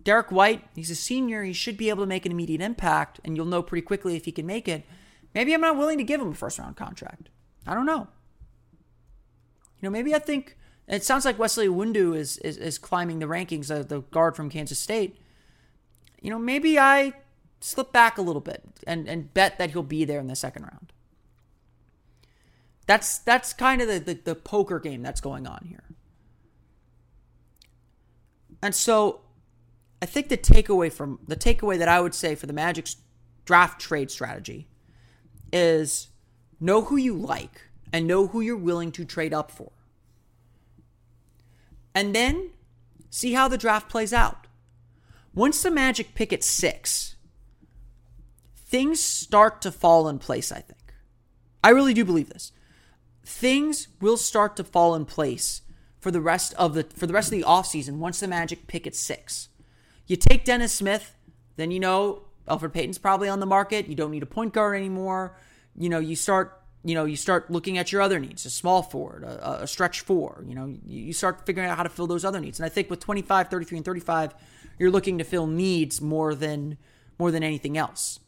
[0.03, 1.43] Derrick White, he's a senior.
[1.43, 4.25] He should be able to make an immediate impact, and you'll know pretty quickly if
[4.25, 4.86] he can make it.
[5.33, 7.29] Maybe I'm not willing to give him a first round contract.
[7.65, 8.07] I don't know.
[9.81, 10.57] You know, maybe I think
[10.88, 14.49] it sounds like Wesley Iwundu is, is, is climbing the rankings of the guard from
[14.49, 15.17] Kansas State.
[16.21, 17.13] You know, maybe I
[17.59, 20.63] slip back a little bit and, and bet that he'll be there in the second
[20.63, 20.92] round.
[22.86, 25.84] That's that's kind of the, the, the poker game that's going on here.
[28.62, 29.22] And so
[30.02, 32.98] I think the takeaway from the takeaway that I would say for the Magic's
[33.46, 34.67] draft trade strategy
[35.52, 36.10] is
[36.60, 39.72] know who you like and know who you're willing to trade up for.
[41.93, 42.50] And then
[43.10, 44.48] see how the draft plays out.
[45.34, 47.15] Once the Magic pick at six,
[48.56, 50.93] things start to fall in place, I think.
[51.63, 52.52] I really do believe this.
[53.23, 55.62] Things will start to fall in place
[55.99, 58.86] for the rest of the for the rest of the offseason once the Magic pick
[58.86, 59.49] at six.
[60.05, 61.15] You take Dennis Smith,
[61.55, 63.88] then you know Elfrid Payton's probably on the market.
[63.88, 65.38] You don't need a point guard anymore.
[65.77, 68.83] You know, you start you know, you start looking at your other needs, a small
[68.83, 72.25] forward, a, a, stretch four, you know, you start figuring out how to fill those
[72.25, 72.59] other needs.
[72.59, 74.36] And I think with 25, 33, and 35,
[74.77, 76.77] you're looking to fill needs more than
[77.17, 78.19] more than anything else.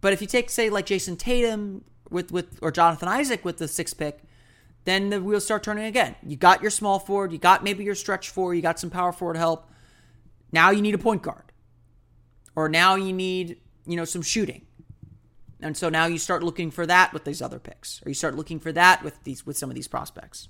[0.00, 3.68] But if you take, say, like Jayson Tatum with with or Jonathan Isaac with the
[3.68, 4.20] sixth pick,
[4.84, 6.16] then the wheels start turning again.
[6.22, 9.12] You got your small forward, you got maybe your stretch four, you got some power
[9.12, 9.70] forward help.
[10.52, 11.44] Now you need a point guard.
[12.56, 14.66] Or now you need, you know, some shooting.
[15.62, 18.34] And so now you start looking for that with these other picks, or you start
[18.34, 20.48] looking for that with these with some of these prospects.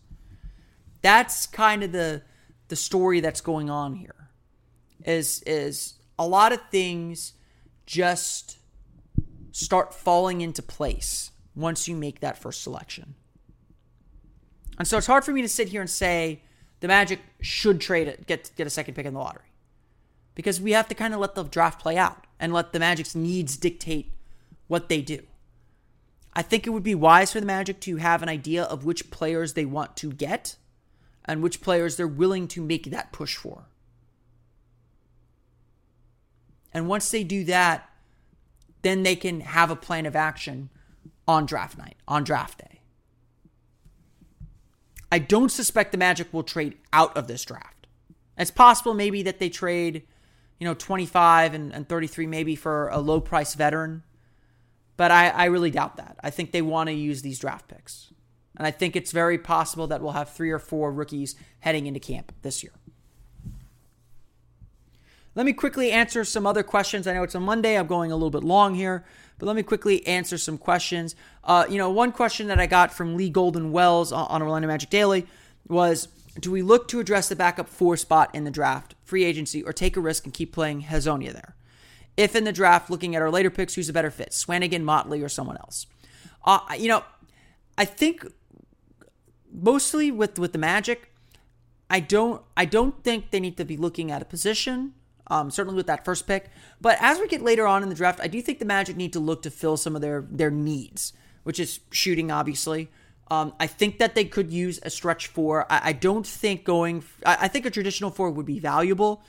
[1.03, 2.23] That's kind of the
[2.69, 4.29] the story that's going on here.
[5.05, 7.33] Is is a lot of things
[7.87, 8.60] just
[9.53, 13.15] start falling into place once you make that first selection.
[14.79, 16.43] And so it's hard for me to sit here and say
[16.81, 19.45] the Magic should trade it, get get a second pick in the lottery.
[20.35, 23.15] Because we have to kind of let the draft play out and let the Magic's
[23.15, 24.13] needs dictate
[24.69, 25.21] what they do.
[26.33, 29.11] I think it would be wise for the Magic to have an idea of which
[29.11, 30.57] players they want to get
[31.25, 33.67] and which players they're willing to make that push for.
[36.73, 37.90] And once they do that,
[38.83, 40.71] then they can have a plan of action
[41.27, 42.81] on draft night, on draft day.
[45.13, 47.87] I don't suspect the Magic will trade out of this draft.
[48.39, 50.07] It's possible maybe that they trade,
[50.59, 54.03] you know, 25 and, and 33 maybe for a low price veteran.
[54.97, 56.17] but I, I really doubt that.
[56.23, 58.13] I think they want to use these draft picks.
[58.57, 62.01] And I think it's very possible that we'll have three or four rookies heading into
[62.01, 62.73] camp this year.
[65.35, 67.07] Let me quickly answer some other questions.
[67.07, 67.79] I know it's a Monday.
[67.79, 69.05] I'm going a little bit long here,
[69.39, 71.15] but let me quickly answer some questions.
[71.45, 74.91] Uh, you know, one question that I got from Lee Golden Wells on Orlando Magic
[74.91, 75.27] Daily
[75.69, 79.63] was Do we look to address the backup four spot in the draft, free agency,
[79.63, 81.55] or take a risk and keep playing Hezonja there?
[82.17, 85.23] If in the draft, looking at our later picks, who's a better fit, Swanigan, Motley,
[85.23, 85.87] or someone else?
[86.45, 87.05] Uh, you know,
[87.79, 88.27] I think
[89.53, 91.13] mostly with with the Magic,
[91.89, 94.95] I don't I don't think they need to be looking at a position
[95.31, 96.51] um, certainly with that first pick.
[96.81, 99.13] But as we get later on in the draft, I do think the Magic need
[99.15, 101.13] to look to fill some of their their needs,
[101.45, 102.91] which is shooting, obviously.
[103.31, 105.65] Um, I think that they could use a stretch four.
[105.71, 107.05] I, I don't think going.
[107.25, 109.23] I, I, think a traditional four would be valuable,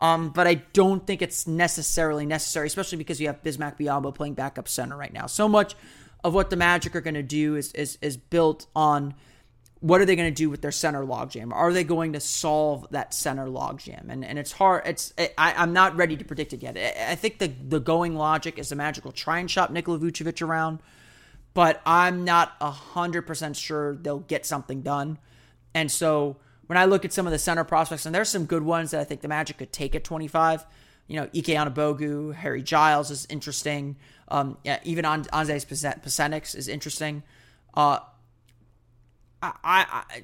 [0.00, 4.34] um, but I don't think it's necessarily necessary, especially because you have Bismack Biyombo playing
[4.34, 5.26] backup center right now.
[5.26, 5.74] So much
[6.22, 9.14] of what the Magic are going to do is is is built on
[9.80, 11.52] what are they going to do with their center logjam?
[11.52, 14.08] Are they going to solve that center logjam?
[14.08, 14.82] And and it's hard.
[14.86, 16.76] It's I, I'm not ready to predict it yet.
[16.76, 19.98] I, I think the the going logic is the Magic will try and shop Nikola
[19.98, 20.80] Vucevic around,
[21.54, 25.18] but I'm not hundred percent sure they'll get something done.
[25.74, 28.62] And so when I look at some of the center prospects, and there's some good
[28.62, 30.64] ones that I think the Magic could take at 25.
[31.08, 33.96] You know, Ike Anigbogu, Harry Giles is interesting.
[34.28, 37.24] Um, yeah, even Anze Pasecniks is interesting.
[37.74, 37.98] Uh,
[39.42, 40.22] I, I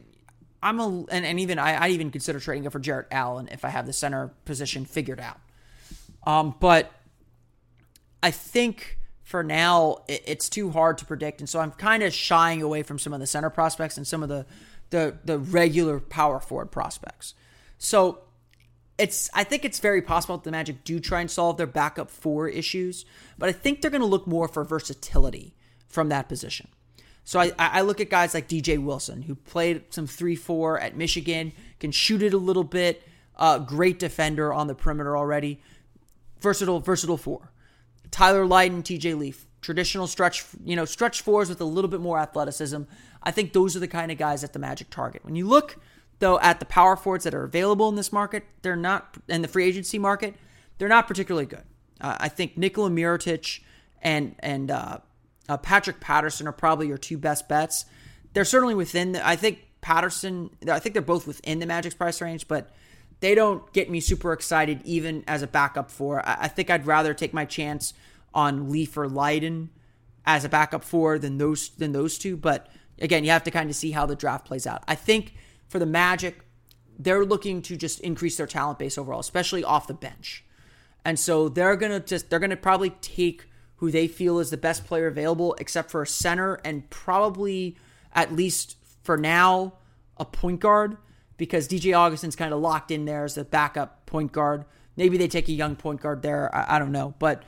[0.62, 3.64] I'm a and, and even I, I even consider trading it for Jarrett Allen if
[3.64, 5.38] I have the center position figured out.
[6.26, 6.90] Um, but
[8.22, 12.12] I think for now it, it's too hard to predict, and so I'm kind of
[12.12, 14.46] shying away from some of the center prospects and some of the
[14.90, 17.34] the the regular power forward prospects.
[17.78, 18.20] So
[18.98, 22.10] it's I think it's very possible that the Magic do try and solve their backup
[22.10, 23.04] four issues,
[23.38, 25.54] but I think they're going to look more for versatility
[25.86, 26.68] from that position.
[27.26, 30.96] So I, I look at guys like DJ Wilson, who played some 3 4 at
[30.96, 33.02] Michigan, can shoot it a little bit,
[33.36, 35.60] uh, great defender on the perimeter already,
[36.40, 37.50] versatile, versatile four.
[38.12, 42.16] Tyler Lydon, TJ Leaf, traditional stretch, you know, stretch fours with a little bit more
[42.16, 42.82] athleticism.
[43.24, 45.24] I think those are the kind of guys at the Magic target.
[45.24, 45.78] When you look,
[46.20, 49.48] though, at the power forwards that are available in this market, they're not, in the
[49.48, 50.36] free agency market,
[50.78, 51.64] they're not particularly good.
[52.00, 53.62] Uh, I think Nikola Mirotic
[54.02, 54.98] and and uh,
[55.48, 57.84] uh, Patrick Patterson are probably your two best bets.
[58.32, 59.12] They're certainly within.
[59.12, 60.50] The, I think Patterson.
[60.70, 62.70] I think they're both within the Magic's price range, but
[63.20, 66.26] they don't get me super excited even as a backup for.
[66.26, 67.94] I, I think I'd rather take my chance
[68.34, 69.70] on Leaf or Lydon
[70.26, 72.36] as a backup for than those than those two.
[72.36, 72.68] But
[73.00, 74.82] again, you have to kind of see how the draft plays out.
[74.86, 75.34] I think
[75.68, 76.40] for the Magic,
[76.98, 80.44] they're looking to just increase their talent base overall, especially off the bench.
[81.04, 84.86] And so they're gonna just they're gonna probably take who they feel is the best
[84.86, 87.76] player available, except for a center and probably,
[88.12, 89.74] at least for now,
[90.16, 90.96] a point guard
[91.36, 94.64] because DJ Augustin's kind of locked in there as a backup point guard.
[94.96, 96.54] Maybe they take a young point guard there.
[96.54, 97.42] I, I don't know, but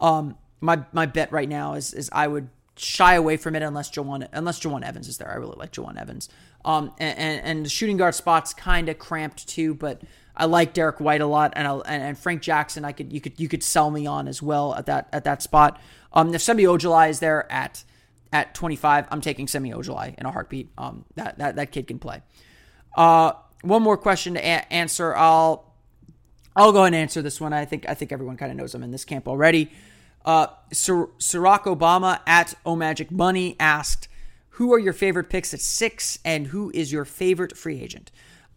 [0.00, 3.90] um, my my bet right now is is I would shy away from it unless
[3.90, 5.30] Jawun unless Jawun Evans is there.
[5.30, 6.28] I really like Jawun Evans.
[6.64, 10.02] Um, and, and, and the shooting guard spot's kind of cramped too, but
[10.36, 12.84] I like Derrick White a lot, and, and and Frank Jackson.
[12.84, 15.42] I could you could you could sell me on as well at that at that
[15.42, 15.80] spot.
[16.12, 17.84] Um, if Semi Ojeleye is there at
[18.32, 20.70] at 25, I'm taking Semi Ojeleye in a heartbeat.
[20.78, 22.22] Um, that that that kid can play.
[22.96, 25.14] Uh, one more question to a- answer.
[25.14, 25.72] I'll
[26.56, 27.52] I'll go and answer this one.
[27.52, 29.70] I think I think everyone kind of knows I'm in this camp already.
[30.24, 34.08] Uh, Sir, Sirac Obama at Omagic Money asked,
[34.50, 38.10] "Who are your favorite picks at six, and who is your favorite free agent?"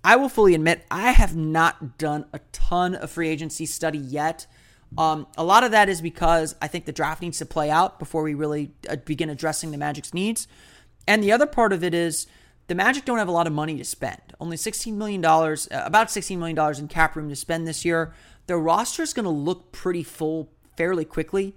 [0.06, 4.46] I will fully admit I have not done a ton of free agency study yet.
[5.00, 7.98] Um, a lot of that is because I think the draft needs to play out
[7.98, 10.48] before we really uh, begin addressing the Magic's needs.
[11.08, 12.28] And the other part of it is
[12.68, 14.22] the Magic don't have a lot of money to spend.
[14.40, 18.14] Only $16 million, uh, about $16 million in cap room to spend this year.
[18.46, 21.56] Their roster is going to look pretty full fairly quickly.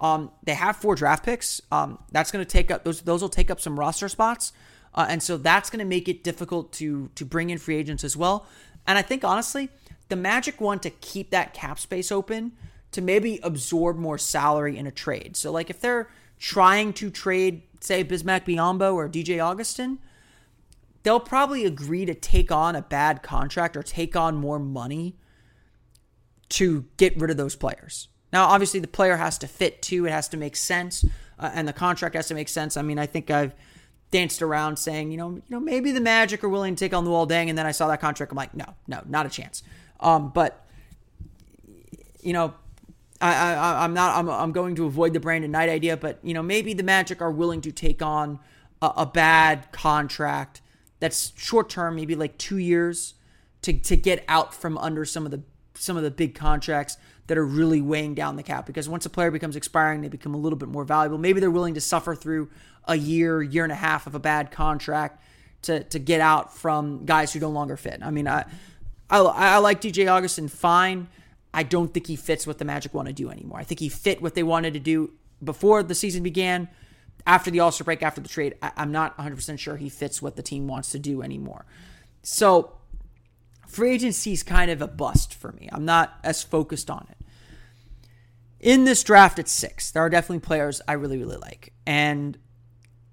[0.00, 1.60] Um, they have four draft picks.
[1.70, 3.02] Um, that's going to take up those.
[3.02, 4.54] Those will take up some roster spots.
[4.94, 8.04] Uh, and so that's going to make it difficult to to bring in free agents
[8.04, 8.46] as well.
[8.86, 9.68] And I think honestly,
[10.08, 12.52] the Magic want to keep that cap space open
[12.92, 15.36] to maybe absorb more salary in a trade.
[15.36, 16.08] So like if they're
[16.38, 19.98] trying to trade, say Bismack Biyombo or DJ Augustin,
[21.02, 25.16] they'll probably agree to take on a bad contract or take on more money
[26.48, 28.08] to get rid of those players.
[28.32, 31.04] Now, obviously, the player has to fit too; it has to make sense,
[31.38, 32.76] uh, and the contract has to make sense.
[32.76, 33.54] I mean, I think I've
[34.10, 37.04] danced around saying, you know, you know, maybe the Magic are willing to take on
[37.04, 38.32] Luol Deng, and then I saw that contract.
[38.32, 39.62] I'm like, no, no, not a chance.
[40.00, 40.66] Um, but
[42.22, 42.54] you know,
[43.20, 46.34] I, I I'm not I'm I'm going to avoid the Brandon Knight idea, but you
[46.34, 48.38] know maybe the Magic are willing to take on
[48.82, 50.60] a, a bad contract
[50.98, 53.14] that's short term, maybe like two years,
[53.62, 55.42] to to get out from under some of the
[55.74, 56.96] some of the big contracts
[57.30, 58.66] that are really weighing down the cap.
[58.66, 61.16] Because once a player becomes expiring, they become a little bit more valuable.
[61.16, 62.50] Maybe they're willing to suffer through
[62.86, 65.22] a year, year and a half of a bad contract
[65.62, 68.00] to to get out from guys who no longer fit.
[68.02, 68.46] I mean, I
[69.08, 71.06] I, I like DJ Augustin fine.
[71.54, 73.60] I don't think he fits what the Magic want to do anymore.
[73.60, 75.12] I think he fit what they wanted to do
[75.42, 76.68] before the season began.
[77.28, 80.20] After the All Star break, after the trade, I, I'm not 100% sure he fits
[80.20, 81.64] what the team wants to do anymore.
[82.24, 82.72] So,
[83.68, 85.68] free agency is kind of a bust for me.
[85.70, 87.19] I'm not as focused on it.
[88.60, 91.72] In this draft at six, there are definitely players I really, really like.
[91.86, 92.38] And,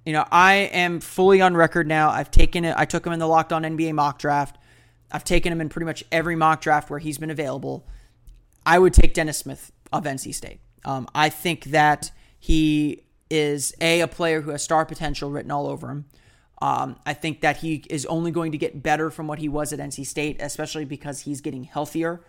[0.06, 2.10] you know, I am fully on record now.
[2.10, 4.58] I've taken it, I took him in the Locked On NBA mock draft.
[5.10, 7.88] I've taken him in pretty much every mock draft where he's been available.
[8.66, 10.60] I would take Dennis Smith of NC State.
[10.84, 15.68] Um, I think that he is a a player who has star potential written all
[15.68, 16.06] over him.
[16.62, 19.72] Um, I think that he is only going to get better from what he was
[19.74, 22.22] at NC State, especially because he's getting healthier.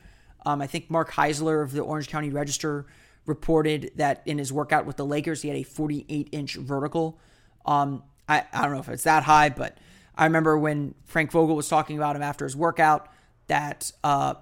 [0.44, 2.86] Um, I think Mark Heisler of the Orange County Register
[3.28, 7.20] reported that in his workout with the Lakers, he had a 48 inch vertical.
[7.66, 9.76] Um, I, I don't know if it's that high, but
[10.16, 13.08] I remember when Frank Vogel was talking about him after his workout
[13.46, 14.34] that uh,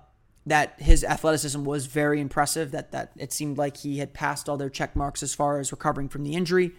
[0.47, 2.71] that his athleticism was very impressive.
[2.71, 5.73] That that it seemed like he had passed all their check marks as far as
[5.73, 6.73] recovering from the injury.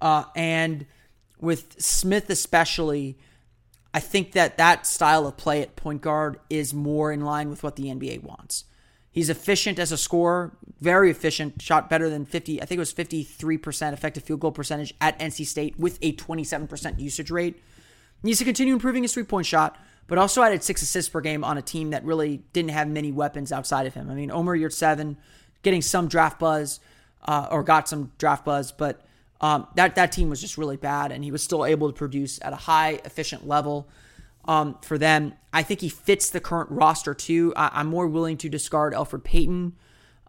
[0.00, 0.86] Uh, and
[1.38, 3.18] with Smith especially,
[3.92, 7.62] I think that that style of play at point guard is more in line with
[7.62, 8.64] what the NBA wants.
[9.12, 12.94] He's efficient as a scorer, very efficient, shot better than 50, I think it was
[12.94, 17.62] 53% effective field goal percentage at NC State with a 27% usage rate.
[18.22, 21.44] Needs to continue improving his three point shot, but also added six assists per game
[21.44, 24.10] on a team that really didn't have many weapons outside of him.
[24.10, 25.16] I mean, Omer Yurtseven,
[25.62, 26.80] getting some draft buzz,
[27.24, 29.02] uh, or got some draft buzz, but
[29.42, 32.38] um, that that team was just really bad, and he was still able to produce
[32.42, 33.88] at a high, efficient level
[34.46, 35.34] um, for them.
[35.52, 37.52] I think he fits the current roster too.
[37.56, 39.74] I, am more willing to discard Elfrid Payton,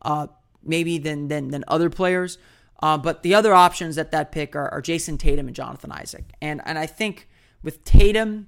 [0.01, 0.27] uh,
[0.63, 2.37] maybe than than than other players.
[2.81, 6.25] Uh, but the other options at that pick are, are Jayson Tatum and Jonathan Isaac,
[6.41, 7.29] and and I think
[7.63, 8.47] with Tatum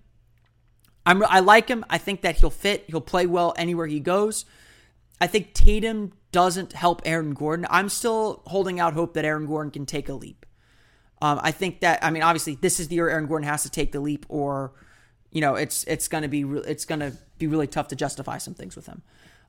[1.05, 1.86] I'm, I like him.
[1.89, 2.86] I think that he'll fit.
[2.88, 4.45] He'll play well anywhere he goes.
[5.22, 7.68] I think Tatum doesn't help Aaron Gordon.
[7.70, 10.45] I'm still holding out hope that Aaron Gordon can take a leap.
[11.22, 13.70] Um, I think that I mean obviously this is the year Aaron Gordon has to
[13.70, 14.74] take the leap, or
[15.36, 18.53] you know it's it's gonna be re- it's gonna be really tough to justify some
[18.53, 19.01] things with him.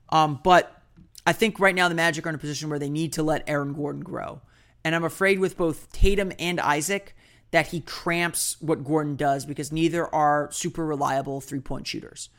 [0.09, 0.81] Um, but
[1.25, 3.43] I think right now the Magic are in a position where they need to let
[3.47, 4.41] Aaron Gordon grow,
[4.83, 7.15] and I'm afraid with both Tatum and Isaac
[7.51, 12.29] that he cramps what Gordon does because neither are super reliable three point shooters.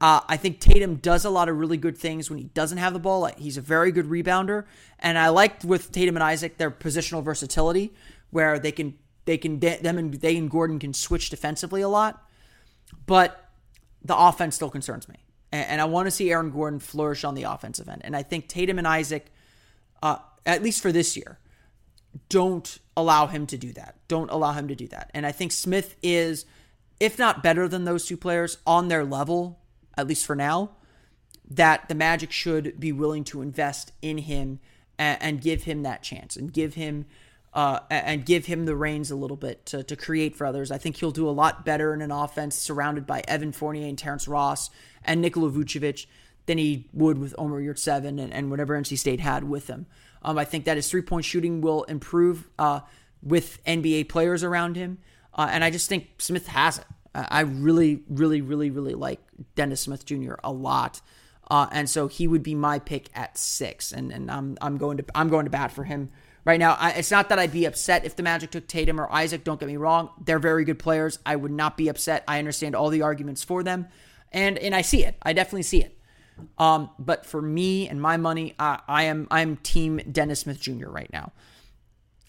[0.00, 2.94] Uh, I think Tatum does a lot of really good things when he doesn't have
[2.94, 3.26] the ball.
[3.36, 4.64] He's a very good rebounder,
[4.98, 7.92] and I liked with Tatum and Isaac their positional versatility,
[8.30, 8.94] where they can
[9.26, 12.26] they can them and they and Gordon can switch defensively a lot,
[13.06, 13.48] but
[14.04, 15.16] the offense still concerns me,
[15.52, 18.22] and, and I want to see Aaron Gordon flourish on the offensive end, and I
[18.22, 19.26] think Tatum and Isaac,
[20.02, 20.16] uh,
[20.46, 21.38] at least for this year,
[22.28, 23.96] don't allow him to do that.
[24.08, 25.10] Don't allow him to do that.
[25.14, 26.44] And I think Smith is,
[26.98, 29.60] if not better than those two players, on their level,
[29.96, 30.70] at least for now,
[31.48, 34.60] that the Magic should be willing to invest in him
[34.98, 37.06] and, and give him that chance and give him
[37.52, 40.70] uh, and give him the reins a little bit to, to create for others.
[40.70, 43.98] I think he'll do a lot better in an offense surrounded by Evan Fournier and
[43.98, 44.70] Terrence Ross
[45.04, 46.06] and Nikola Vucevic
[46.46, 49.86] than he would with Omer Yurtseven and, and whatever NC State had with him.
[50.22, 52.80] Um, I think that his three point shooting will improve uh,
[53.22, 54.98] with NBA players around him.
[55.34, 56.84] Uh, and I just think Smith has it.
[57.12, 59.20] I really, really, really, really like
[59.56, 60.34] Dennis Smith Jr.
[60.44, 61.00] a lot.
[61.50, 64.98] Uh, and so he would be my pick at six, and and I'm I'm going
[64.98, 66.10] to I'm going to bat for him
[66.44, 66.76] right now.
[66.78, 69.44] I, it's not that I'd be upset if the Magic took Tatum or Isaac.
[69.44, 71.18] Don't get me wrong; they're very good players.
[71.24, 72.24] I would not be upset.
[72.26, 73.88] I understand all the arguments for them,
[74.32, 75.16] and and I see it.
[75.22, 75.96] I definitely see it.
[76.58, 80.88] Um, but for me and my money, I, I am I'm Team Dennis Smith Jr.
[80.88, 81.32] right now.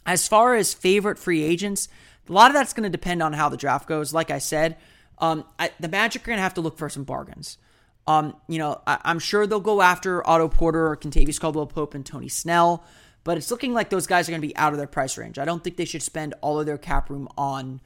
[0.05, 1.87] As far as favorite free agents,
[2.27, 4.13] a lot of that's going to depend on how the draft goes.
[4.13, 4.77] Like I said,
[5.19, 7.57] um, I, the Magic are going to have to look for some bargains.
[8.07, 11.93] Um, you know, I, am sure they'll go after Otto Porter or Kentavious Caldwell Pope
[11.93, 12.83] and Tony Snell,
[13.23, 15.37] but it's looking like those guys are going to be out of their price range.
[15.37, 17.81] I don't think they should spend all of their cap room on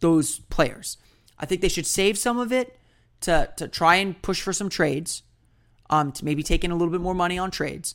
[0.00, 0.98] those players.
[1.38, 2.78] I think they should save some of it
[3.20, 5.22] to to try and push for some trades
[5.90, 7.94] um, to maybe take in a little bit more money on trades,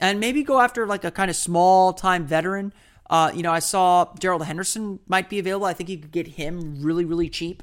[0.00, 2.72] and maybe go after like a kind of small time veteran.
[3.08, 5.66] Uh, you know, I saw Gerald Henderson might be available.
[5.66, 7.62] I think you could get him really, really cheap.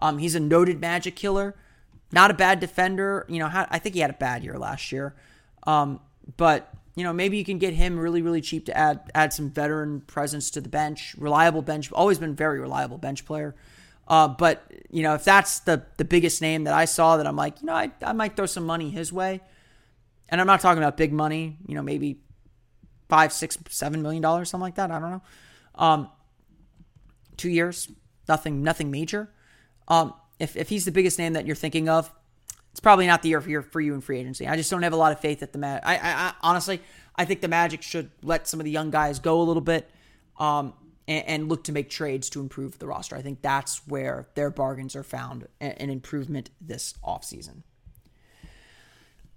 [0.00, 1.54] Um, he's a noted magic killer,
[2.10, 3.24] not a bad defender.
[3.28, 5.14] You know, I think he had a bad year last year,
[5.64, 6.00] um,
[6.36, 9.48] but you know, maybe you can get him really, really cheap to add add some
[9.48, 11.14] veteran presence to the bench.
[11.16, 13.56] Reliable bench, always been very reliable bench player.
[14.06, 17.36] Uh, but you know, if that's the the biggest name that I saw, that I'm
[17.36, 19.40] like, you know, I, I might throw some money his way.
[20.28, 21.56] And I'm not talking about big money.
[21.66, 22.20] You know, maybe
[23.08, 24.90] five, six, seven million dollars, something like that.
[24.90, 25.22] I don't know.
[25.76, 26.10] Um,
[27.38, 27.90] two years,
[28.28, 29.30] nothing, nothing major.
[29.88, 32.12] Um, if if he's the biggest name that you're thinking of,
[32.80, 34.48] it's probably not the year for, for you in free agency.
[34.48, 35.86] I just don't have a lot of faith that the Magic.
[35.86, 36.80] I, I, I, honestly,
[37.14, 39.90] I think the Magic should let some of the young guys go a little bit,
[40.38, 40.72] um,
[41.06, 43.16] and, and, look to make trades to improve the roster.
[43.16, 47.64] I think that's where their bargains are found, an improvement this offseason.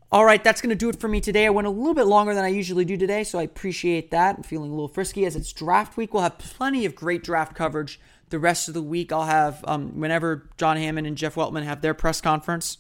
[0.10, 1.46] All right, that's going to do it for me today.
[1.46, 4.38] I went a little bit longer than I usually do today, so I appreciate that.
[4.38, 6.14] I'm feeling a little frisky as it's draft week.
[6.14, 9.12] We'll have plenty of great draft coverage the rest of the week.
[9.12, 12.78] I'll have, um, whenever John Hammond and Jeff Weltman have their press conference,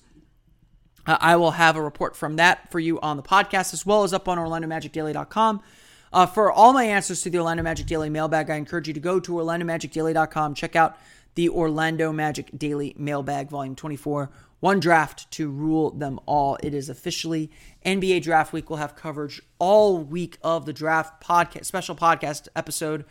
[1.05, 4.03] uh, I will have a report from that for you on the podcast as well
[4.03, 5.61] as up on OrlandoMagicDaily.com.
[6.11, 8.99] Uh, for all my answers to the Orlando Magic Daily mailbag, I encourage you to
[8.99, 10.53] go to OrlandoMagicDaily.com.
[10.53, 10.97] Check out
[11.35, 14.29] the Orlando Magic Daily Mailbag, Volume 24.
[14.59, 16.57] One draft to rule them all.
[16.63, 17.51] It is officially
[17.85, 18.69] NBA Draft Week.
[18.69, 23.03] We'll have coverage all week of the draft podcast, special podcast episode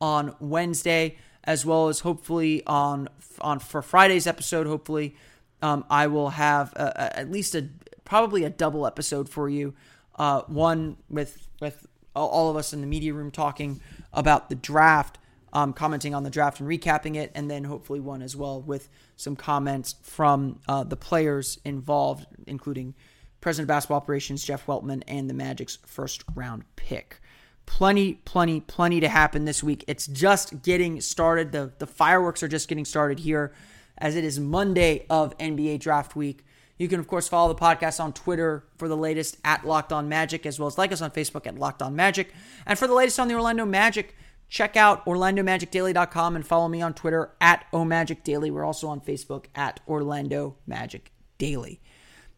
[0.00, 3.08] on Wednesday, as well as hopefully on
[3.40, 4.66] on for Friday's episode.
[4.66, 5.14] Hopefully,
[5.62, 7.68] um, I will have a, a, at least a
[8.04, 9.74] probably a double episode for you.
[10.14, 13.80] Uh, one with with all of us in the media room talking
[14.12, 15.18] about the draft,
[15.52, 18.88] um, commenting on the draft and recapping it, and then hopefully one as well with
[19.16, 22.94] some comments from uh, the players involved, including
[23.42, 27.20] President of Basketball Operations Jeff Weltman and the Magic's first round pick.
[27.66, 29.84] Plenty, plenty, plenty to happen this week.
[29.88, 31.52] It's just getting started.
[31.52, 33.52] The the fireworks are just getting started here
[33.98, 36.44] as it is Monday of NBA Draft Week.
[36.78, 40.08] You can, of course, follow the podcast on Twitter for the latest at Locked On
[40.08, 42.32] Magic, as well as like us on Facebook at Locked On Magic.
[42.66, 44.14] And for the latest on the Orlando Magic,
[44.48, 48.50] check out OrlandoMagicDaily.com and follow me on Twitter at OMagicDaily.
[48.50, 51.80] We're also on Facebook at Orlando Magic Daily.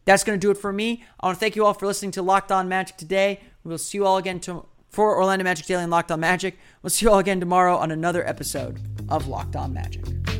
[0.05, 1.03] That's going to do it for me.
[1.19, 3.41] I want to thank you all for listening to Locked On Magic today.
[3.63, 6.57] We'll see you all again to, for Orlando Magic Daily and Locked On Magic.
[6.81, 8.79] We'll see you all again tomorrow on another episode
[9.09, 10.38] of Locked On Magic.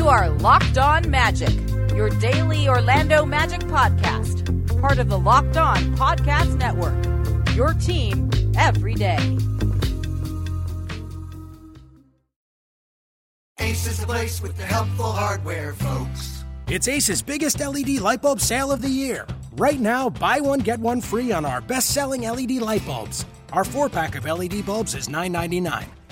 [0.00, 1.52] You are Locked On Magic,
[1.94, 6.96] your daily Orlando Magic podcast, part of the Locked On Podcast Network.
[7.54, 9.18] Your team every day.
[13.58, 16.44] Ace is the place with the helpful hardware, folks.
[16.68, 19.26] It's Ace's biggest LED light bulb sale of the year.
[19.58, 23.26] Right now, buy one, get one free on our best selling LED light bulbs.
[23.52, 25.84] Our four pack of LED bulbs is $9.99